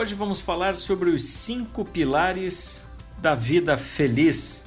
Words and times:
Hoje 0.00 0.14
vamos 0.14 0.40
falar 0.40 0.76
sobre 0.76 1.10
os 1.10 1.22
cinco 1.22 1.84
pilares 1.84 2.88
da 3.18 3.34
vida 3.34 3.76
feliz 3.76 4.64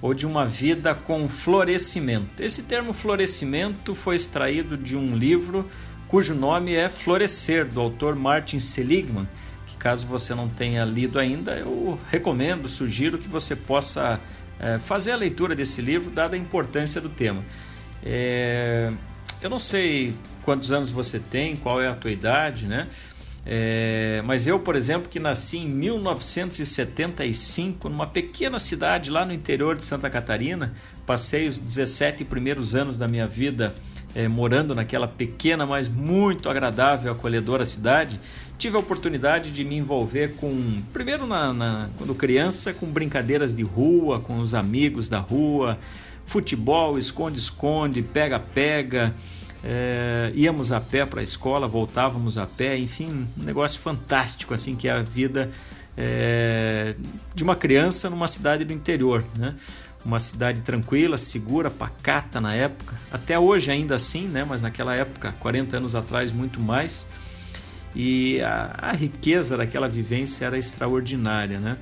ou 0.00 0.12
de 0.12 0.26
uma 0.26 0.44
vida 0.44 0.92
com 0.92 1.28
florescimento. 1.28 2.42
Esse 2.42 2.64
termo 2.64 2.92
florescimento 2.92 3.94
foi 3.94 4.16
extraído 4.16 4.76
de 4.76 4.96
um 4.96 5.16
livro 5.16 5.70
cujo 6.08 6.34
nome 6.34 6.74
é 6.74 6.88
Florescer, 6.88 7.64
do 7.64 7.80
autor 7.80 8.16
Martin 8.16 8.58
Seligman, 8.58 9.28
que 9.68 9.76
caso 9.76 10.04
você 10.04 10.34
não 10.34 10.48
tenha 10.48 10.84
lido 10.84 11.16
ainda, 11.16 11.52
eu 11.52 11.96
recomendo, 12.10 12.68
sugiro 12.68 13.18
que 13.18 13.28
você 13.28 13.54
possa 13.54 14.18
é, 14.58 14.80
fazer 14.80 15.12
a 15.12 15.16
leitura 15.16 15.54
desse 15.54 15.80
livro, 15.80 16.10
dada 16.10 16.34
a 16.34 16.38
importância 16.38 17.00
do 17.00 17.08
tema. 17.08 17.44
É, 18.04 18.92
eu 19.40 19.48
não 19.48 19.60
sei 19.60 20.12
quantos 20.42 20.72
anos 20.72 20.90
você 20.90 21.20
tem, 21.20 21.56
qual 21.56 21.80
é 21.80 21.88
a 21.88 21.94
tua 21.94 22.10
idade, 22.10 22.66
né? 22.66 22.88
É, 23.44 24.22
mas 24.24 24.46
eu, 24.46 24.60
por 24.60 24.76
exemplo, 24.76 25.08
que 25.08 25.18
nasci 25.18 25.58
em 25.58 25.68
1975, 25.68 27.88
numa 27.88 28.06
pequena 28.06 28.56
cidade 28.58 29.10
lá 29.10 29.26
no 29.26 29.32
interior 29.32 29.76
de 29.76 29.84
Santa 29.84 30.08
Catarina, 30.08 30.72
passei 31.04 31.48
os 31.48 31.58
17 31.58 32.24
primeiros 32.24 32.76
anos 32.76 32.96
da 32.96 33.08
minha 33.08 33.26
vida 33.26 33.74
é, 34.14 34.28
morando 34.28 34.74
naquela 34.74 35.08
pequena, 35.08 35.66
mas 35.66 35.88
muito 35.88 36.48
agradável, 36.48 37.12
acolhedora 37.12 37.64
cidade. 37.64 38.20
Tive 38.58 38.76
a 38.76 38.80
oportunidade 38.80 39.50
de 39.50 39.64
me 39.64 39.76
envolver 39.76 40.34
com, 40.36 40.82
primeiro 40.92 41.26
na, 41.26 41.52
na 41.52 41.88
quando 41.98 42.14
criança, 42.14 42.72
com 42.72 42.86
brincadeiras 42.86 43.54
de 43.54 43.62
rua, 43.62 44.20
com 44.20 44.38
os 44.38 44.54
amigos 44.54 45.08
da 45.08 45.18
rua, 45.18 45.78
futebol, 46.24 46.98
esconde-esconde, 46.98 48.02
pega-pega. 48.02 49.14
É, 49.64 50.32
íamos 50.34 50.72
a 50.72 50.80
pé 50.80 51.06
para 51.06 51.20
a 51.20 51.22
escola, 51.22 51.68
voltávamos 51.68 52.36
a 52.36 52.46
pé, 52.46 52.76
enfim, 52.76 53.28
um 53.38 53.44
negócio 53.44 53.80
fantástico 53.80 54.52
assim 54.52 54.74
que 54.74 54.88
é 54.88 54.92
a 54.92 55.02
vida 55.02 55.50
é, 55.96 56.94
de 57.34 57.44
uma 57.44 57.54
criança 57.54 58.10
numa 58.10 58.26
cidade 58.26 58.64
do 58.64 58.72
interior, 58.72 59.24
né? 59.36 59.54
Uma 60.04 60.18
cidade 60.18 60.62
tranquila, 60.62 61.16
segura, 61.16 61.70
pacata 61.70 62.40
na 62.40 62.52
época, 62.54 62.96
até 63.10 63.38
hoje 63.38 63.70
ainda 63.70 63.94
assim, 63.94 64.26
né? 64.26 64.44
Mas 64.44 64.60
naquela 64.60 64.96
época, 64.96 65.32
40 65.38 65.76
anos 65.76 65.94
atrás, 65.94 66.32
muito 66.32 66.60
mais. 66.60 67.06
E 67.94 68.40
a, 68.40 68.74
a 68.78 68.92
riqueza 68.92 69.56
daquela 69.56 69.88
vivência 69.88 70.46
era 70.46 70.58
extraordinária, 70.58 71.60
né? 71.60 71.76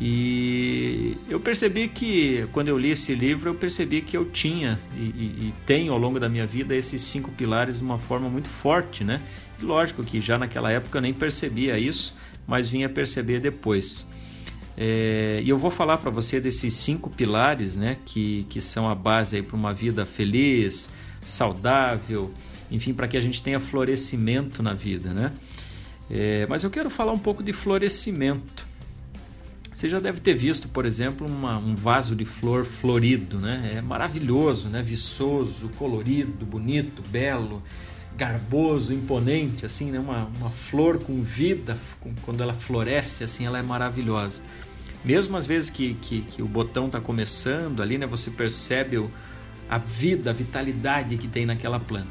E 0.00 1.16
eu 1.28 1.40
percebi 1.40 1.88
que, 1.88 2.46
quando 2.52 2.68
eu 2.68 2.78
li 2.78 2.90
esse 2.90 3.14
livro, 3.14 3.50
eu 3.50 3.54
percebi 3.54 4.00
que 4.00 4.16
eu 4.16 4.26
tinha 4.26 4.78
e, 4.96 5.00
e, 5.00 5.24
e, 5.48 5.54
tenho 5.66 5.92
ao 5.92 5.98
longo 5.98 6.20
da 6.20 6.28
minha 6.28 6.46
vida 6.46 6.74
esses 6.74 7.02
cinco 7.02 7.32
pilares 7.32 7.78
de 7.78 7.84
uma 7.84 7.98
forma 7.98 8.28
muito 8.28 8.48
forte, 8.48 9.02
né? 9.02 9.20
E 9.60 9.64
lógico 9.64 10.04
que 10.04 10.20
já 10.20 10.38
naquela 10.38 10.70
época 10.70 10.98
eu 10.98 11.02
nem 11.02 11.12
percebia 11.12 11.76
isso, 11.78 12.16
mas 12.46 12.68
vinha 12.68 12.88
perceber 12.88 13.40
depois. 13.40 14.06
É, 14.76 15.40
e 15.42 15.48
eu 15.48 15.58
vou 15.58 15.72
falar 15.72 15.98
para 15.98 16.10
você 16.10 16.40
desses 16.40 16.74
cinco 16.74 17.10
pilares, 17.10 17.74
né? 17.74 17.96
Que, 18.04 18.46
que 18.48 18.60
são 18.60 18.88
a 18.88 18.94
base 18.94 19.42
para 19.42 19.56
uma 19.56 19.74
vida 19.74 20.06
feliz, 20.06 20.92
saudável, 21.20 22.32
enfim, 22.70 22.94
para 22.94 23.08
que 23.08 23.16
a 23.16 23.20
gente 23.20 23.42
tenha 23.42 23.58
florescimento 23.58 24.62
na 24.62 24.74
vida, 24.74 25.12
né? 25.12 25.32
É, 26.08 26.46
mas 26.48 26.62
eu 26.62 26.70
quero 26.70 26.88
falar 26.88 27.10
um 27.12 27.18
pouco 27.18 27.42
de 27.42 27.52
florescimento. 27.52 28.67
Você 29.78 29.88
já 29.88 30.00
deve 30.00 30.18
ter 30.18 30.34
visto, 30.34 30.68
por 30.68 30.84
exemplo, 30.84 31.24
uma, 31.24 31.56
um 31.56 31.76
vaso 31.76 32.16
de 32.16 32.24
flor 32.24 32.64
florido, 32.64 33.38
né? 33.38 33.74
É 33.76 33.80
maravilhoso, 33.80 34.68
né? 34.68 34.82
Viçoso, 34.82 35.68
colorido, 35.78 36.44
bonito, 36.44 37.00
belo, 37.10 37.62
garboso, 38.16 38.92
imponente, 38.92 39.64
assim, 39.64 39.92
né? 39.92 40.00
Uma, 40.00 40.24
uma 40.40 40.50
flor 40.50 40.98
com 40.98 41.22
vida, 41.22 41.78
com, 42.00 42.12
quando 42.22 42.42
ela 42.42 42.52
floresce, 42.52 43.22
assim, 43.22 43.46
ela 43.46 43.56
é 43.56 43.62
maravilhosa. 43.62 44.42
Mesmo 45.04 45.36
às 45.36 45.46
vezes 45.46 45.70
que, 45.70 45.94
que, 45.94 46.22
que 46.22 46.42
o 46.42 46.46
botão 46.48 46.86
está 46.86 47.00
começando 47.00 47.80
ali, 47.80 47.98
né? 47.98 48.06
Você 48.08 48.32
percebe 48.32 48.98
o, 48.98 49.08
a 49.70 49.78
vida, 49.78 50.30
a 50.30 50.32
vitalidade 50.32 51.16
que 51.16 51.28
tem 51.28 51.46
naquela 51.46 51.78
planta. 51.78 52.08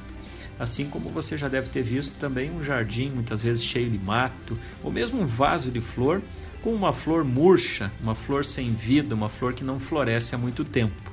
Assim 0.60 0.90
como 0.90 1.10
você 1.10 1.38
já 1.38 1.48
deve 1.48 1.70
ter 1.70 1.84
visto 1.84 2.18
também 2.18 2.52
um 2.52 2.64
jardim, 2.64 3.10
muitas 3.10 3.44
vezes 3.44 3.64
cheio 3.64 3.90
de 3.90 3.98
mato, 3.98 4.58
ou 4.84 4.92
mesmo 4.92 5.22
um 5.22 5.26
vaso 5.28 5.70
de 5.70 5.82
flor 5.82 6.22
com 6.62 6.72
uma 6.74 6.92
flor 6.92 7.24
murcha, 7.24 7.92
uma 8.02 8.16
flor 8.16 8.44
sem 8.44 8.72
vida, 8.72 9.14
uma 9.14 9.30
flor 9.30 9.54
que 9.54 9.64
não 9.64 9.80
floresce 9.80 10.34
há 10.34 10.38
muito 10.38 10.66
tempo. 10.66 11.12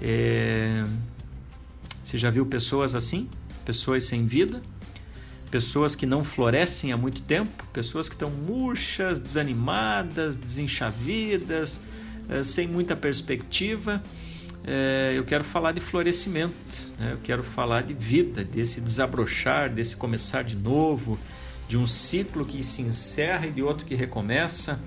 É... 0.00 0.84
Você 2.02 2.16
já 2.16 2.30
viu 2.30 2.46
pessoas 2.46 2.94
assim? 2.94 3.28
Pessoas 3.64 4.04
sem 4.04 4.26
vida? 4.26 4.62
Pessoas 5.50 5.94
que 5.94 6.06
não 6.06 6.24
florescem 6.24 6.92
há 6.92 6.96
muito 6.96 7.20
tempo? 7.22 7.66
Pessoas 7.72 8.08
que 8.08 8.14
estão 8.14 8.30
murchas, 8.30 9.18
desanimadas, 9.18 10.36
desenchavidas, 10.36 11.82
é, 12.28 12.42
sem 12.44 12.66
muita 12.68 12.96
perspectiva? 12.96 14.02
É, 14.64 15.14
eu 15.16 15.24
quero 15.24 15.42
falar 15.42 15.72
de 15.72 15.80
florescimento, 15.80 16.54
né? 16.98 17.12
eu 17.12 17.18
quero 17.22 17.42
falar 17.42 17.82
de 17.82 17.94
vida, 17.94 18.44
desse 18.44 18.80
desabrochar, 18.80 19.70
desse 19.70 19.96
começar 19.96 20.42
de 20.42 20.54
novo, 20.54 21.18
de 21.66 21.78
um 21.78 21.86
ciclo 21.86 22.44
que 22.44 22.62
se 22.62 22.82
encerra 22.82 23.46
e 23.46 23.50
de 23.50 23.62
outro 23.62 23.86
que 23.86 23.94
recomeça. 23.94 24.78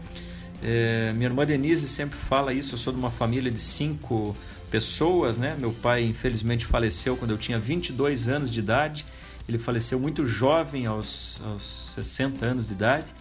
É, 0.62 1.12
minha 1.14 1.28
irmã 1.28 1.46
Denise 1.46 1.88
sempre 1.88 2.18
fala 2.18 2.54
isso. 2.54 2.76
Eu 2.76 2.78
sou 2.78 2.94
de 2.94 3.00
uma 3.00 3.12
família 3.12 3.52
de 3.52 3.60
cinco 3.60 4.36
pessoas, 4.70 5.38
né? 5.38 5.56
Meu 5.58 5.72
pai, 5.72 6.04
infelizmente, 6.04 6.66
faleceu 6.66 7.18
quando 7.18 7.32
eu 7.32 7.38
tinha 7.38 7.60
22 7.60 8.28
anos 8.28 8.52
de 8.52 8.60
idade. 8.60 9.06
Ele 9.48 9.58
faleceu 9.58 10.00
muito 10.00 10.26
jovem, 10.26 10.86
aos, 10.86 11.42
aos 11.46 11.94
60 11.96 12.46
anos 12.46 12.68
de 12.68 12.74
idade. 12.74 13.14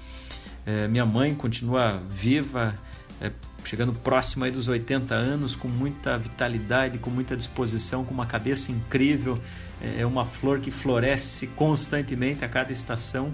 É, 0.64 0.86
minha 0.86 1.04
mãe 1.04 1.34
continua 1.34 2.00
viva, 2.08 2.74
é, 3.20 3.30
chegando 3.64 3.92
próximo 3.92 4.44
aí 4.44 4.50
dos 4.50 4.68
80 4.68 5.14
anos, 5.14 5.56
com 5.56 5.68
muita 5.68 6.18
vitalidade, 6.18 6.98
com 6.98 7.10
muita 7.10 7.36
disposição, 7.36 8.04
com 8.04 8.12
uma 8.12 8.26
cabeça 8.26 8.72
incrível. 8.72 9.38
É, 9.80 10.00
é 10.00 10.06
uma 10.06 10.24
flor 10.24 10.60
que 10.60 10.70
floresce 10.70 11.48
constantemente 11.48 12.44
a 12.44 12.48
cada 12.48 12.72
estação. 12.72 13.32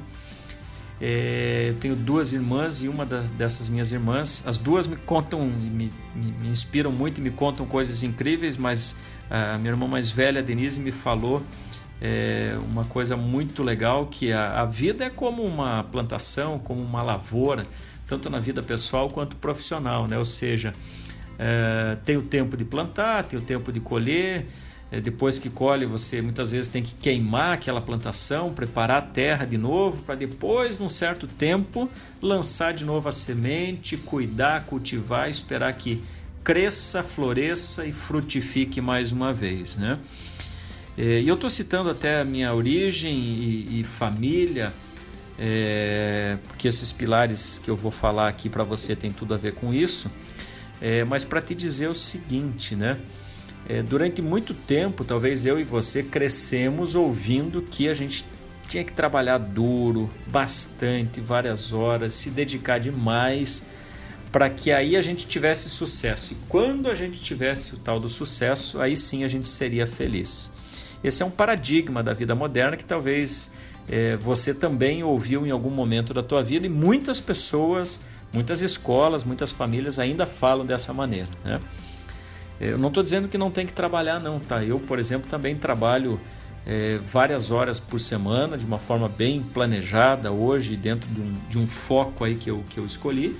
É, 1.00 1.66
eu 1.68 1.74
tenho 1.76 1.94
duas 1.94 2.32
irmãs 2.32 2.82
e 2.82 2.88
uma 2.88 3.06
da, 3.06 3.20
dessas 3.20 3.68
minhas 3.68 3.92
irmãs, 3.92 4.42
as 4.44 4.58
duas 4.58 4.88
me 4.88 4.96
contam, 4.96 5.46
me, 5.46 5.92
me, 6.14 6.32
me, 6.32 6.48
inspiram 6.48 6.90
muito 6.90 7.20
e 7.20 7.20
me 7.20 7.30
contam 7.30 7.64
coisas 7.66 8.02
incríveis, 8.02 8.56
mas 8.56 8.96
a 9.30 9.56
minha 9.58 9.70
irmã 9.70 9.86
mais 9.86 10.10
velha, 10.10 10.42
Denise, 10.42 10.80
me 10.80 10.90
falou 10.90 11.40
é, 12.00 12.56
uma 12.68 12.84
coisa 12.84 13.16
muito 13.16 13.62
legal, 13.62 14.06
que 14.06 14.32
a, 14.32 14.60
a 14.60 14.64
vida 14.64 15.04
é 15.04 15.10
como 15.10 15.42
uma 15.42 15.84
plantação, 15.84 16.58
como 16.58 16.80
uma 16.80 17.02
lavoura 17.02 17.66
tanto 18.08 18.30
na 18.30 18.40
vida 18.40 18.62
pessoal 18.62 19.10
quanto 19.10 19.36
profissional, 19.36 20.08
né? 20.08 20.18
Ou 20.18 20.24
seja, 20.24 20.72
é, 21.38 21.96
tem 22.04 22.16
o 22.16 22.22
tempo 22.22 22.56
de 22.56 22.64
plantar, 22.64 23.22
tem 23.24 23.38
o 23.38 23.42
tempo 23.42 23.70
de 23.70 23.78
colher. 23.78 24.46
É, 24.90 25.02
depois 25.02 25.38
que 25.38 25.50
colhe, 25.50 25.84
você 25.84 26.22
muitas 26.22 26.50
vezes 26.50 26.68
tem 26.68 26.82
que 26.82 26.94
queimar 26.94 27.52
aquela 27.52 27.80
plantação, 27.80 28.54
preparar 28.54 28.98
a 28.98 29.02
terra 29.02 29.44
de 29.44 29.58
novo, 29.58 30.02
para 30.02 30.14
depois, 30.14 30.78
num 30.78 30.88
certo 30.88 31.26
tempo, 31.26 31.90
lançar 32.22 32.72
de 32.72 32.86
novo 32.86 33.06
a 33.06 33.12
semente, 33.12 33.98
cuidar, 33.98 34.64
cultivar, 34.64 35.28
esperar 35.28 35.74
que 35.74 36.02
cresça, 36.42 37.02
floresça 37.02 37.84
e 37.84 37.92
frutifique 37.92 38.80
mais 38.80 39.12
uma 39.12 39.34
vez, 39.34 39.76
né? 39.76 39.98
É, 40.98 41.20
e 41.20 41.28
eu 41.28 41.36
estou 41.36 41.48
citando 41.48 41.88
até 41.88 42.20
a 42.20 42.24
minha 42.24 42.52
origem 42.52 43.14
e, 43.14 43.80
e 43.80 43.84
família 43.84 44.72
é, 45.38 46.36
porque 46.48 46.66
esses 46.66 46.92
pilares 46.92 47.60
que 47.60 47.70
eu 47.70 47.76
vou 47.76 47.92
falar 47.92 48.26
aqui 48.26 48.48
para 48.48 48.64
você 48.64 48.96
tem 48.96 49.12
tudo 49.12 49.34
a 49.34 49.36
ver 49.36 49.54
com 49.54 49.72
isso. 49.72 50.10
É, 50.80 51.04
mas 51.04 51.24
para 51.24 51.40
te 51.40 51.54
dizer 51.54 51.88
o 51.88 51.94
seguinte, 51.94 52.74
né? 52.74 52.98
É, 53.68 53.82
durante 53.82 54.20
muito 54.20 54.54
tempo, 54.54 55.04
talvez 55.04 55.46
eu 55.46 55.60
e 55.60 55.64
você 55.64 56.02
crescemos 56.02 56.94
ouvindo 56.94 57.62
que 57.62 57.88
a 57.88 57.94
gente 57.94 58.24
tinha 58.68 58.82
que 58.82 58.92
trabalhar 58.92 59.38
duro, 59.38 60.10
bastante, 60.26 61.20
várias 61.20 61.72
horas, 61.72 62.14
se 62.14 62.30
dedicar 62.30 62.78
demais 62.78 63.66
para 64.32 64.50
que 64.50 64.70
aí 64.70 64.96
a 64.96 65.02
gente 65.02 65.26
tivesse 65.26 65.70
sucesso. 65.70 66.34
E 66.34 66.36
quando 66.48 66.88
a 66.88 66.94
gente 66.94 67.20
tivesse 67.20 67.74
o 67.74 67.78
tal 67.78 67.98
do 67.98 68.08
sucesso, 68.08 68.80
aí 68.80 68.96
sim 68.96 69.24
a 69.24 69.28
gente 69.28 69.48
seria 69.48 69.86
feliz. 69.86 70.52
Esse 71.02 71.22
é 71.22 71.26
um 71.26 71.30
paradigma 71.30 72.02
da 72.02 72.12
vida 72.12 72.34
moderna 72.34 72.76
que 72.76 72.84
talvez 72.84 73.52
é, 73.88 74.16
você 74.16 74.52
também 74.52 75.02
ouviu 75.02 75.46
em 75.46 75.50
algum 75.50 75.70
momento 75.70 76.12
da 76.12 76.22
tua 76.22 76.42
vida 76.42 76.66
e 76.66 76.68
muitas 76.68 77.20
pessoas, 77.20 78.02
muitas 78.32 78.60
escolas, 78.60 79.24
muitas 79.24 79.50
famílias 79.50 79.98
ainda 79.98 80.26
falam 80.26 80.66
dessa 80.66 80.92
maneira. 80.92 81.28
Né? 81.44 81.60
É, 82.60 82.72
eu 82.72 82.78
não 82.78 82.88
estou 82.88 83.02
dizendo 83.02 83.28
que 83.28 83.38
não 83.38 83.50
tem 83.50 83.64
que 83.64 83.72
trabalhar, 83.72 84.20
não, 84.20 84.38
tá? 84.38 84.62
Eu, 84.64 84.78
por 84.78 84.98
exemplo, 84.98 85.28
também 85.30 85.56
trabalho 85.56 86.20
é, 86.66 86.98
várias 87.04 87.50
horas 87.50 87.80
por 87.80 87.98
semana, 88.00 88.58
de 88.58 88.66
uma 88.66 88.78
forma 88.78 89.08
bem 89.08 89.42
planejada 89.42 90.30
hoje, 90.30 90.76
dentro 90.76 91.08
de 91.08 91.20
um, 91.20 91.34
de 91.48 91.58
um 91.58 91.66
foco 91.66 92.24
aí 92.24 92.34
que 92.34 92.50
eu, 92.50 92.62
que 92.68 92.78
eu 92.78 92.84
escolhi. 92.84 93.36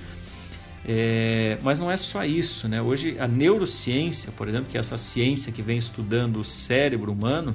É, 0.85 1.57
mas 1.61 1.77
não 1.79 1.91
é 1.91 1.97
só 1.97 2.23
isso, 2.23 2.67
né? 2.67 2.81
Hoje 2.81 3.17
a 3.19 3.27
neurociência, 3.27 4.31
por 4.31 4.47
exemplo, 4.47 4.67
que 4.69 4.77
é 4.77 4.79
essa 4.79 4.97
ciência 4.97 5.51
que 5.51 5.61
vem 5.61 5.77
estudando 5.77 6.39
o 6.39 6.43
cérebro 6.43 7.11
humano, 7.11 7.53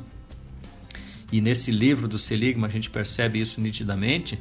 e 1.32 1.40
nesse 1.40 1.70
livro 1.70 2.06
do 2.06 2.18
Seligman 2.18 2.66
a 2.66 2.72
gente 2.72 2.90
percebe 2.90 3.40
isso 3.40 3.60
nitidamente, 3.60 4.38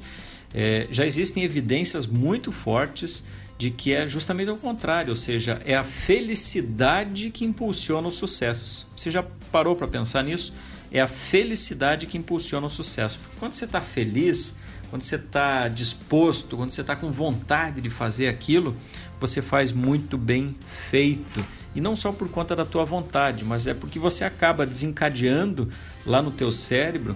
É, 0.56 0.88
já 0.92 1.04
existem 1.04 1.44
evidências 1.44 2.06
muito 2.06 2.52
fortes 2.52 3.24
de 3.58 3.72
que 3.72 3.92
é 3.92 4.06
justamente 4.06 4.52
o 4.52 4.56
contrário, 4.56 5.10
ou 5.10 5.16
seja, 5.16 5.60
é 5.66 5.76
a 5.76 5.84
felicidade 5.84 7.32
que 7.32 7.44
impulsiona 7.44 8.08
o 8.08 8.12
sucesso. 8.12 8.88
Você 8.96 9.10
já 9.10 9.24
parou 9.52 9.76
para 9.76 9.88
pensar 9.88 10.24
nisso? 10.24 10.54
É 10.92 11.02
a 11.02 11.08
felicidade 11.08 12.06
que 12.06 12.20
impulsiona 12.20 12.68
o 12.68 12.70
sucesso. 12.70 13.18
Porque 13.18 13.36
quando 13.40 13.54
você 13.54 13.66
está 13.66 13.82
feliz, 13.82 14.60
quando 14.94 15.02
você 15.02 15.16
está 15.16 15.68
disposto, 15.70 16.56
quando 16.56 16.70
você 16.70 16.82
está 16.82 16.96
com 16.96 17.10
vontade 17.10 17.82
de 17.82 17.90
fazer 17.90 18.28
aquilo, 18.28 18.78
você 19.20 19.42
faz 19.42 19.74
muito 19.74 20.20
bem 20.20 20.56
feito. 20.68 21.44
E 21.74 21.82
não 21.82 21.96
só 21.96 22.12
por 22.12 22.30
conta 22.30 22.56
da 22.56 22.64
tua 22.64 22.86
vontade, 22.86 23.44
mas 23.44 23.66
é 23.66 23.74
porque 23.74 23.98
você 23.98 24.24
acaba 24.24 24.68
desencadeando 24.68 25.68
lá 26.06 26.22
no 26.22 26.30
teu 26.30 26.52
cérebro 26.52 27.16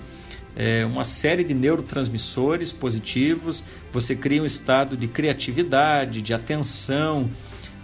é, 0.56 0.84
uma 0.88 1.04
série 1.04 1.44
de 1.44 1.54
neurotransmissores 1.54 2.74
positivos, 2.74 3.64
você 3.92 4.16
cria 4.16 4.42
um 4.42 4.46
estado 4.48 4.98
de 4.98 5.08
criatividade, 5.08 6.20
de 6.20 6.34
atenção, 6.34 7.30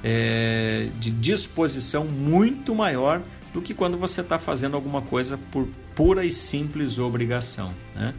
é, 0.04 0.88
de 1.00 1.12
disposição 1.12 2.06
muito 2.06 2.74
maior 2.74 3.22
do 3.54 3.62
que 3.62 3.76
quando 3.76 3.96
você 3.96 4.22
está 4.22 4.40
fazendo 4.40 4.76
alguma 4.76 5.04
coisa 5.04 5.38
por 5.52 5.68
pura 5.94 6.26
e 6.26 6.32
simples 6.32 6.98
obrigação. 6.98 7.72
Né? 7.94 8.16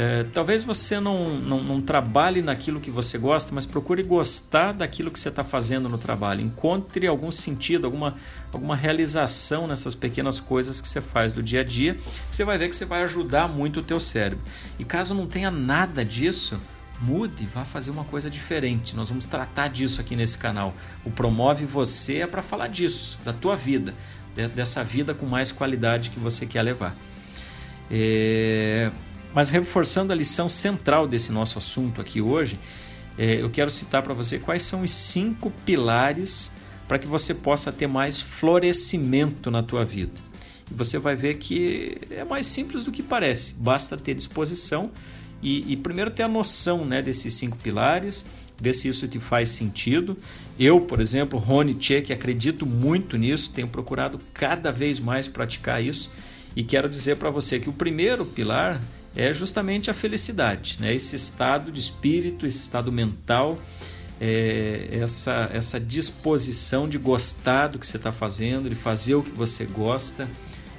É, 0.00 0.22
talvez 0.32 0.62
você 0.62 1.00
não, 1.00 1.40
não, 1.40 1.60
não, 1.60 1.82
trabalhe 1.82 2.40
naquilo 2.40 2.78
que 2.78 2.88
você 2.88 3.18
gosta, 3.18 3.52
mas 3.52 3.66
procure 3.66 4.00
gostar 4.04 4.70
daquilo 4.70 5.10
que 5.10 5.18
você 5.18 5.28
está 5.28 5.42
fazendo 5.42 5.88
no 5.88 5.98
trabalho. 5.98 6.40
Encontre 6.40 7.04
algum 7.08 7.32
sentido, 7.32 7.84
alguma, 7.84 8.14
alguma 8.52 8.76
realização 8.76 9.66
nessas 9.66 9.96
pequenas 9.96 10.38
coisas 10.38 10.80
que 10.80 10.88
você 10.88 11.00
faz 11.00 11.32
do 11.32 11.42
dia 11.42 11.62
a 11.62 11.64
dia. 11.64 11.96
Você 12.30 12.44
vai 12.44 12.56
ver 12.56 12.68
que 12.68 12.76
você 12.76 12.84
vai 12.84 13.02
ajudar 13.02 13.48
muito 13.48 13.80
o 13.80 13.82
teu 13.82 13.98
cérebro. 13.98 14.38
E 14.78 14.84
caso 14.84 15.14
não 15.14 15.26
tenha 15.26 15.50
nada 15.50 16.04
disso, 16.04 16.60
mude, 17.00 17.44
vá 17.46 17.64
fazer 17.64 17.90
uma 17.90 18.04
coisa 18.04 18.30
diferente. 18.30 18.94
Nós 18.94 19.08
vamos 19.08 19.24
tratar 19.24 19.66
disso 19.66 20.00
aqui 20.00 20.14
nesse 20.14 20.38
canal. 20.38 20.76
O 21.04 21.10
Promove 21.10 21.64
Você 21.64 22.18
é 22.18 22.26
para 22.28 22.40
falar 22.40 22.68
disso, 22.68 23.18
da 23.24 23.32
tua 23.32 23.56
vida, 23.56 23.92
dessa 24.54 24.84
vida 24.84 25.12
com 25.12 25.26
mais 25.26 25.50
qualidade 25.50 26.10
que 26.10 26.20
você 26.20 26.46
quer 26.46 26.62
levar. 26.62 26.94
É... 27.90 28.92
Mas 29.34 29.50
reforçando 29.50 30.12
a 30.12 30.16
lição 30.16 30.48
central 30.48 31.06
desse 31.06 31.30
nosso 31.32 31.58
assunto 31.58 32.00
aqui 32.00 32.20
hoje, 32.20 32.58
é, 33.16 33.42
eu 33.42 33.50
quero 33.50 33.70
citar 33.70 34.02
para 34.02 34.14
você 34.14 34.38
quais 34.38 34.62
são 34.62 34.82
os 34.82 34.90
cinco 34.90 35.50
pilares 35.64 36.50
para 36.86 36.98
que 36.98 37.06
você 37.06 37.34
possa 37.34 37.70
ter 37.70 37.86
mais 37.86 38.20
florescimento 38.20 39.50
na 39.50 39.62
tua 39.62 39.84
vida. 39.84 40.18
E 40.70 40.74
você 40.74 40.98
vai 40.98 41.14
ver 41.14 41.36
que 41.36 41.98
é 42.10 42.24
mais 42.24 42.46
simples 42.46 42.84
do 42.84 42.92
que 42.92 43.02
parece, 43.02 43.54
basta 43.54 43.96
ter 43.96 44.14
disposição 44.14 44.90
e, 45.42 45.72
e 45.72 45.76
primeiro 45.76 46.10
ter 46.10 46.22
a 46.22 46.28
noção 46.28 46.84
né, 46.84 47.02
desses 47.02 47.34
cinco 47.34 47.56
pilares, 47.58 48.24
ver 48.60 48.72
se 48.72 48.88
isso 48.88 49.06
te 49.06 49.20
faz 49.20 49.50
sentido. 49.50 50.16
Eu, 50.58 50.80
por 50.80 51.00
exemplo, 51.00 51.38
Rony 51.38 51.74
que 51.74 52.12
acredito 52.12 52.64
muito 52.64 53.16
nisso, 53.16 53.52
tenho 53.52 53.68
procurado 53.68 54.18
cada 54.32 54.72
vez 54.72 54.98
mais 54.98 55.28
praticar 55.28 55.82
isso 55.82 56.10
e 56.56 56.64
quero 56.64 56.88
dizer 56.88 57.16
para 57.16 57.30
você 57.30 57.60
que 57.60 57.68
o 57.68 57.72
primeiro 57.72 58.24
pilar 58.24 58.80
é 59.18 59.34
justamente 59.34 59.90
a 59.90 59.94
felicidade, 59.94 60.78
né? 60.78 60.94
esse 60.94 61.16
estado 61.16 61.72
de 61.72 61.80
espírito, 61.80 62.46
esse 62.46 62.60
estado 62.60 62.92
mental, 62.92 63.58
é, 64.20 64.90
essa, 64.92 65.50
essa 65.52 65.80
disposição 65.80 66.88
de 66.88 66.98
gostar 66.98 67.66
do 67.66 67.80
que 67.80 67.86
você 67.86 67.96
está 67.96 68.12
fazendo, 68.12 68.70
de 68.70 68.76
fazer 68.76 69.16
o 69.16 69.22
que 69.24 69.32
você 69.32 69.64
gosta, 69.64 70.28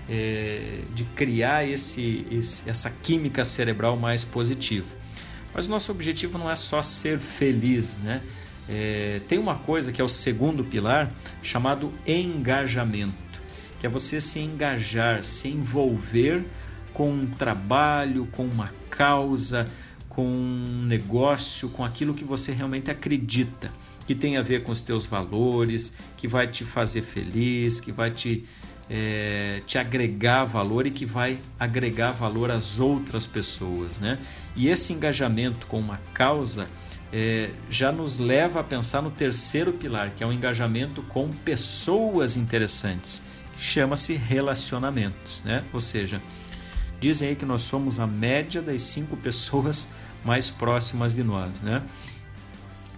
é, 0.09 0.79
de 0.95 1.03
criar 1.03 1.67
esse, 1.67 2.25
esse, 2.31 2.69
essa 2.69 2.89
química 2.89 3.43
cerebral 3.43 3.97
mais 3.97 4.23
positiva. 4.23 4.87
Mas 5.53 5.67
o 5.67 5.69
nosso 5.69 5.91
objetivo 5.91 6.37
não 6.37 6.49
é 6.49 6.55
só 6.55 6.81
ser 6.81 7.19
feliz, 7.19 7.97
né? 7.97 8.21
É, 8.69 9.19
tem 9.27 9.37
uma 9.37 9.55
coisa 9.55 9.91
que 9.91 9.99
é 9.99 10.03
o 10.03 10.07
segundo 10.07 10.63
pilar 10.63 11.11
chamado 11.41 11.91
engajamento, 12.07 13.13
que 13.79 13.85
é 13.85 13.89
você 13.89 14.21
se 14.21 14.39
engajar, 14.39 15.25
se 15.25 15.49
envolver 15.49 16.45
com 16.93 17.09
um 17.09 17.25
trabalho, 17.27 18.27
com 18.31 18.43
uma 18.43 18.71
causa, 18.89 19.67
com 20.09 20.25
um 20.25 20.83
negócio, 20.85 21.69
com 21.69 21.85
aquilo 21.85 22.13
que 22.13 22.23
você 22.23 22.51
realmente 22.51 22.91
acredita, 22.91 23.71
que 24.05 24.13
tem 24.13 24.37
a 24.37 24.41
ver 24.41 24.63
com 24.63 24.71
os 24.71 24.81
teus 24.81 25.05
valores, 25.05 25.93
que 26.17 26.27
vai 26.27 26.47
te 26.47 26.65
fazer 26.65 27.03
feliz, 27.03 27.79
que 27.79 27.91
vai 27.91 28.11
te, 28.11 28.43
é, 28.89 29.61
te 29.65 29.77
agregar 29.77 30.43
valor 30.43 30.85
e 30.85 30.91
que 30.91 31.05
vai 31.05 31.39
agregar 31.59 32.11
valor 32.11 32.51
às 32.51 32.79
outras 32.79 33.25
pessoas. 33.25 33.99
Né? 33.99 34.19
E 34.55 34.67
esse 34.67 34.91
engajamento 34.91 35.67
com 35.67 35.79
uma 35.79 36.01
causa 36.13 36.67
é, 37.13 37.51
já 37.69 37.91
nos 37.91 38.17
leva 38.17 38.59
a 38.59 38.63
pensar 38.63 39.01
no 39.01 39.11
terceiro 39.11 39.73
pilar, 39.73 40.11
que 40.15 40.23
é 40.23 40.27
o 40.27 40.33
engajamento 40.33 41.01
com 41.03 41.29
pessoas 41.29 42.35
interessantes, 42.35 43.23
chama-se 43.57 44.15
relacionamentos. 44.15 45.43
Né? 45.43 45.63
Ou 45.71 45.79
seja, 45.79 46.21
Dizem 46.99 47.29
aí 47.29 47.35
que 47.35 47.45
nós 47.45 47.61
somos 47.61 47.99
a 47.99 48.05
média 48.05 48.61
das 48.61 48.81
cinco 48.81 49.15
pessoas 49.15 49.89
mais 50.23 50.49
próximas 50.49 51.15
de 51.15 51.23
nós, 51.23 51.61
né? 51.61 51.81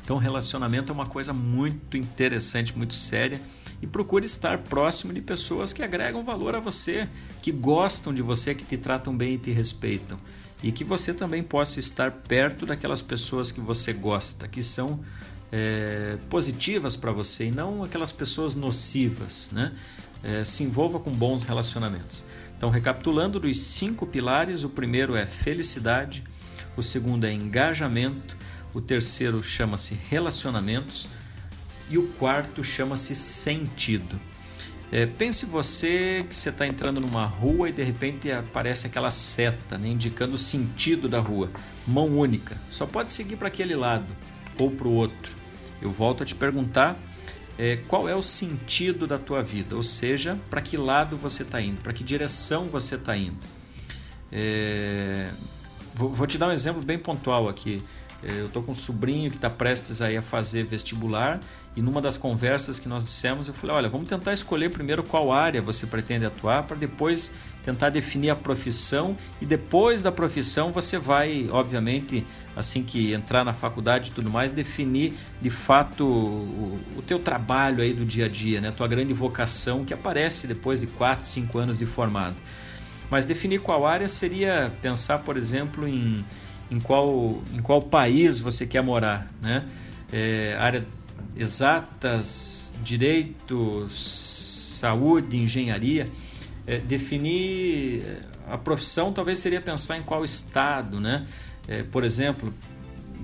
Então, 0.03 0.17
relacionamento 0.17 0.91
é 0.91 0.93
uma 0.93 1.05
coisa 1.05 1.31
muito 1.31 1.95
interessante, 1.95 2.75
muito 2.75 2.95
séria. 2.95 3.39
E 3.81 3.87
procure 3.87 4.25
estar 4.25 4.59
próximo 4.59 5.13
de 5.13 5.21
pessoas 5.21 5.73
que 5.73 5.81
agregam 5.81 6.23
valor 6.23 6.55
a 6.55 6.59
você, 6.59 7.07
que 7.41 7.51
gostam 7.51 8.13
de 8.13 8.21
você, 8.21 8.53
que 8.53 8.63
te 8.63 8.77
tratam 8.77 9.15
bem 9.15 9.35
e 9.35 9.37
te 9.37 9.51
respeitam. 9.51 10.19
E 10.61 10.71
que 10.71 10.83
você 10.83 11.13
também 11.13 11.41
possa 11.41 11.79
estar 11.79 12.11
perto 12.11 12.65
daquelas 12.65 13.01
pessoas 13.01 13.51
que 13.51 13.59
você 13.59 13.93
gosta, 13.93 14.47
que 14.47 14.61
são 14.61 14.99
é, 15.51 16.17
positivas 16.29 16.95
para 16.95 17.11
você 17.11 17.45
e 17.45 17.51
não 17.51 17.83
aquelas 17.83 18.11
pessoas 18.11 18.53
nocivas. 18.53 19.49
Né? 19.51 19.71
É, 20.23 20.43
se 20.43 20.63
envolva 20.63 20.99
com 20.99 21.11
bons 21.11 21.43
relacionamentos. 21.43 22.23
Então, 22.61 22.69
recapitulando 22.69 23.39
dos 23.39 23.57
cinco 23.57 24.05
pilares, 24.05 24.63
o 24.63 24.69
primeiro 24.69 25.15
é 25.15 25.25
felicidade, 25.25 26.23
o 26.77 26.83
segundo 26.83 27.25
é 27.25 27.33
engajamento, 27.33 28.37
o 28.71 28.79
terceiro 28.79 29.43
chama-se 29.43 29.97
relacionamentos 30.11 31.07
e 31.89 31.97
o 31.97 32.03
quarto 32.19 32.63
chama-se 32.63 33.15
sentido. 33.15 34.21
É, 34.91 35.07
pense 35.07 35.43
você 35.47 36.23
que 36.29 36.35
você 36.35 36.49
está 36.49 36.67
entrando 36.67 37.01
numa 37.01 37.25
rua 37.25 37.67
e 37.67 37.71
de 37.71 37.81
repente 37.81 38.31
aparece 38.31 38.85
aquela 38.85 39.09
seta 39.09 39.75
né, 39.75 39.87
indicando 39.87 40.35
o 40.35 40.37
sentido 40.37 41.09
da 41.09 41.19
rua, 41.19 41.49
mão 41.87 42.15
única, 42.15 42.55
só 42.69 42.85
pode 42.85 43.11
seguir 43.11 43.37
para 43.37 43.47
aquele 43.47 43.73
lado 43.73 44.15
ou 44.59 44.69
para 44.69 44.87
o 44.87 44.93
outro. 44.93 45.35
Eu 45.81 45.91
volto 45.91 46.21
a 46.21 46.25
te 46.27 46.35
perguntar 46.35 46.95
é, 47.61 47.77
qual 47.87 48.09
é 48.09 48.15
o 48.15 48.23
sentido 48.23 49.05
da 49.05 49.19
tua 49.19 49.43
vida, 49.43 49.75
ou 49.75 49.83
seja, 49.83 50.35
para 50.49 50.63
que 50.63 50.75
lado 50.75 51.15
você 51.15 51.43
está 51.43 51.61
indo, 51.61 51.79
para 51.79 51.93
que 51.93 52.03
direção 52.03 52.65
você 52.69 52.95
está 52.95 53.15
indo. 53.15 53.37
É, 54.31 55.29
vou, 55.93 56.11
vou, 56.11 56.25
te 56.25 56.39
dar 56.39 56.47
um 56.47 56.51
exemplo 56.51 56.81
bem 56.81 56.97
pontual 56.97 57.47
aqui. 57.47 57.79
Eu 58.23 58.45
estou 58.45 58.61
com 58.61 58.71
um 58.71 58.75
sobrinho 58.75 59.31
que 59.31 59.35
está 59.35 59.49
prestes 59.49 60.01
aí 60.01 60.15
a 60.15 60.21
fazer 60.21 60.63
vestibular 60.63 61.39
e 61.75 61.81
numa 61.81 61.99
das 61.99 62.17
conversas 62.17 62.77
que 62.77 62.87
nós 62.87 63.03
dissemos 63.03 63.47
eu 63.47 63.53
falei, 63.53 63.75
olha, 63.75 63.89
vamos 63.89 64.07
tentar 64.07 64.31
escolher 64.31 64.69
primeiro 64.69 65.01
qual 65.01 65.31
área 65.31 65.61
você 65.61 65.87
pretende 65.87 66.25
atuar 66.25 66.63
para 66.63 66.77
depois 66.77 67.33
tentar 67.63 67.89
definir 67.89 68.29
a 68.29 68.35
profissão 68.35 69.17
e 69.41 69.45
depois 69.45 70.01
da 70.01 70.11
profissão 70.11 70.71
você 70.71 70.97
vai, 70.97 71.47
obviamente, 71.51 72.25
assim 72.55 72.83
que 72.83 73.13
entrar 73.13 73.43
na 73.43 73.53
faculdade 73.53 74.09
e 74.09 74.13
tudo 74.13 74.29
mais, 74.29 74.51
definir 74.51 75.13
de 75.39 75.49
fato 75.49 76.05
o, 76.05 76.79
o 76.97 77.01
teu 77.01 77.19
trabalho 77.19 77.81
aí 77.81 77.93
do 77.93 78.05
dia 78.05 78.25
a 78.25 78.29
dia, 78.29 78.61
né? 78.61 78.69
a 78.69 78.71
tua 78.71 78.87
grande 78.87 79.13
vocação 79.13 79.83
que 79.85 79.93
aparece 79.93 80.47
depois 80.47 80.81
de 80.81 80.87
4, 80.87 81.25
5 81.25 81.57
anos 81.57 81.79
de 81.79 81.85
formado. 81.85 82.35
Mas 83.09 83.25
definir 83.25 83.59
qual 83.59 83.85
área 83.85 84.07
seria 84.07 84.71
pensar, 84.81 85.19
por 85.19 85.35
exemplo, 85.35 85.87
em, 85.87 86.23
em, 86.71 86.79
qual, 86.79 87.41
em 87.53 87.61
qual 87.61 87.81
país 87.81 88.39
você 88.39 88.65
quer 88.65 88.81
morar, 88.81 89.31
né? 89.41 89.67
É, 90.11 90.55
área 90.59 90.85
exatas, 91.35 92.73
direitos, 92.83 94.77
saúde, 94.79 95.37
engenharia 95.37 96.09
é, 96.65 96.77
definir 96.77 98.03
é, 98.03 98.21
a 98.47 98.57
profissão 98.57 99.11
talvez 99.11 99.39
seria 99.39 99.61
pensar 99.61 99.97
em 99.97 100.01
qual 100.01 100.23
estado, 100.23 100.99
né? 100.99 101.25
É, 101.67 101.83
por 101.83 102.03
exemplo, 102.03 102.53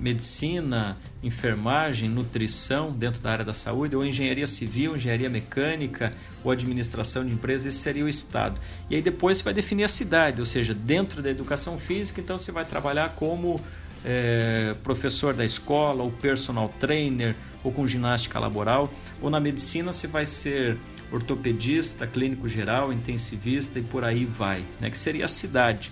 medicina, 0.00 0.96
enfermagem, 1.22 2.08
nutrição 2.08 2.92
dentro 2.92 3.20
da 3.20 3.30
área 3.30 3.44
da 3.44 3.54
saúde, 3.54 3.96
ou 3.96 4.04
engenharia 4.04 4.46
civil, 4.46 4.96
engenharia 4.96 5.28
mecânica, 5.28 6.12
ou 6.44 6.50
administração 6.50 7.24
de 7.26 7.32
empresas, 7.32 7.66
esse 7.66 7.78
seria 7.78 8.04
o 8.04 8.08
estado. 8.08 8.58
E 8.88 8.94
aí 8.94 9.02
depois 9.02 9.38
você 9.38 9.44
vai 9.44 9.54
definir 9.54 9.84
a 9.84 9.88
cidade, 9.88 10.40
ou 10.40 10.46
seja, 10.46 10.72
dentro 10.74 11.22
da 11.22 11.30
educação 11.30 11.78
física, 11.78 12.20
então 12.20 12.38
você 12.38 12.52
vai 12.52 12.64
trabalhar 12.64 13.10
como 13.16 13.60
é, 14.04 14.74
professor 14.82 15.34
da 15.34 15.44
escola, 15.44 16.02
ou 16.02 16.10
personal 16.10 16.72
trainer, 16.78 17.34
ou 17.62 17.72
com 17.72 17.86
ginástica 17.86 18.38
laboral, 18.38 18.92
ou 19.20 19.28
na 19.28 19.40
medicina 19.40 19.92
você 19.92 20.06
vai 20.06 20.24
ser 20.24 20.78
ortopedista, 21.10 22.06
clínico 22.06 22.48
geral, 22.48 22.92
intensivista 22.92 23.78
e 23.78 23.82
por 23.82 24.04
aí 24.04 24.24
vai, 24.24 24.64
né? 24.80 24.90
que 24.90 24.98
seria 24.98 25.24
a 25.24 25.28
cidade. 25.28 25.90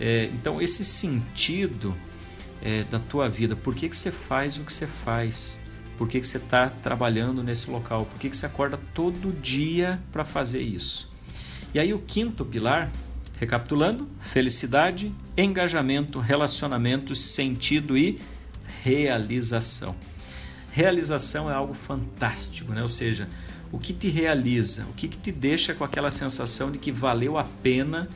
É, 0.00 0.30
então, 0.32 0.60
esse 0.62 0.84
sentido 0.84 1.94
é, 2.62 2.84
da 2.84 2.98
tua 2.98 3.28
vida. 3.28 3.56
Por 3.56 3.74
que, 3.74 3.88
que 3.88 3.96
você 3.96 4.10
faz 4.10 4.58
o 4.58 4.62
que 4.62 4.72
você 4.72 4.86
faz? 4.86 5.60
Por 5.96 6.08
que, 6.08 6.20
que 6.20 6.26
você 6.26 6.38
está 6.38 6.68
trabalhando 6.68 7.42
nesse 7.42 7.70
local? 7.70 8.06
Por 8.06 8.18
que, 8.18 8.30
que 8.30 8.36
você 8.36 8.46
acorda 8.46 8.78
todo 8.94 9.32
dia 9.40 10.00
para 10.10 10.24
fazer 10.24 10.60
isso? 10.60 11.10
E 11.74 11.78
aí 11.78 11.92
o 11.92 11.98
quinto 11.98 12.44
pilar, 12.44 12.90
recapitulando, 13.38 14.08
felicidade, 14.20 15.14
engajamento, 15.36 16.18
relacionamentos, 16.18 17.20
sentido 17.20 17.96
e 17.96 18.18
realização. 18.82 19.94
Realização 20.72 21.50
é 21.50 21.54
algo 21.54 21.74
fantástico, 21.74 22.72
né? 22.72 22.82
Ou 22.82 22.88
seja, 22.88 23.28
o 23.72 23.78
que 23.78 23.92
te 23.92 24.08
realiza, 24.08 24.84
o 24.90 24.92
que, 24.94 25.06
que 25.08 25.18
te 25.18 25.30
deixa 25.30 25.74
com 25.74 25.84
aquela 25.84 26.10
sensação 26.10 26.70
de 26.70 26.78
que 26.78 26.90
valeu 26.90 27.38
a 27.38 27.44
pena 27.44 28.08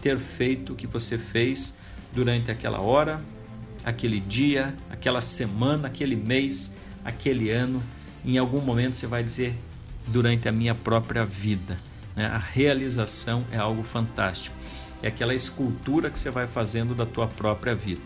ter 0.00 0.18
feito 0.18 0.72
o 0.72 0.76
que 0.76 0.86
você 0.86 1.18
fez 1.18 1.74
durante 2.12 2.50
aquela 2.50 2.80
hora, 2.80 3.20
aquele 3.84 4.20
dia, 4.20 4.74
aquela 4.90 5.20
semana, 5.20 5.88
aquele 5.88 6.16
mês, 6.16 6.78
aquele 7.04 7.50
ano. 7.50 7.82
Em 8.24 8.38
algum 8.38 8.60
momento 8.60 8.96
você 8.96 9.06
vai 9.06 9.22
dizer, 9.22 9.54
durante 10.06 10.48
a 10.48 10.52
minha 10.52 10.74
própria 10.74 11.24
vida. 11.24 11.78
Né? 12.14 12.26
A 12.26 12.38
realização 12.38 13.44
é 13.50 13.56
algo 13.56 13.82
fantástico. 13.82 14.56
É 15.02 15.08
aquela 15.08 15.34
escultura 15.34 16.10
que 16.10 16.18
você 16.18 16.30
vai 16.30 16.46
fazendo 16.46 16.94
da 16.94 17.06
tua 17.06 17.26
própria 17.26 17.74
vida. 17.74 18.02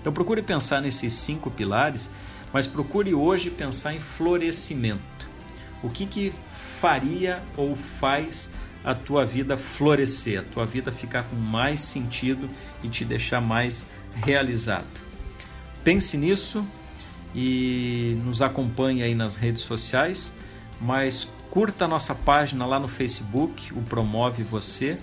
Então 0.00 0.12
procure 0.12 0.40
pensar 0.40 0.80
nesses 0.80 1.12
cinco 1.12 1.50
pilares, 1.50 2.10
mas 2.52 2.66
procure 2.66 3.12
hoje 3.12 3.50
pensar 3.50 3.94
em 3.94 4.00
florescimento. 4.00 5.28
O 5.82 5.90
que, 5.90 6.06
que 6.06 6.32
faria 6.50 7.42
ou 7.56 7.76
faz 7.76 8.48
a 8.84 8.94
tua 8.94 9.26
vida 9.26 9.56
florescer, 9.56 10.40
a 10.40 10.42
tua 10.42 10.64
vida 10.64 10.90
ficar 10.90 11.24
com 11.24 11.36
mais 11.36 11.80
sentido 11.80 12.48
e 12.82 12.88
te 12.88 13.04
deixar 13.04 13.40
mais 13.40 13.90
realizado. 14.14 14.86
Pense 15.84 16.16
nisso 16.16 16.66
e 17.34 18.18
nos 18.24 18.42
acompanhe 18.42 19.02
aí 19.02 19.14
nas 19.14 19.34
redes 19.34 19.62
sociais, 19.62 20.34
mas 20.80 21.28
curta 21.50 21.84
a 21.84 21.88
nossa 21.88 22.14
página 22.14 22.66
lá 22.66 22.78
no 22.78 22.88
Facebook, 22.88 23.72
o 23.74 23.82
Promove 23.82 24.42
Você, 24.42 24.98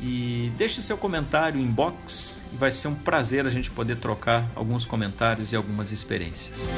e 0.00 0.52
deixe 0.56 0.82
seu 0.82 0.98
comentário 0.98 1.60
em 1.60 1.66
box, 1.66 2.42
vai 2.52 2.70
ser 2.70 2.88
um 2.88 2.94
prazer 2.94 3.46
a 3.46 3.50
gente 3.50 3.70
poder 3.70 3.96
trocar 3.96 4.46
alguns 4.54 4.84
comentários 4.84 5.52
e 5.52 5.56
algumas 5.56 5.92
experiências. 5.92 6.74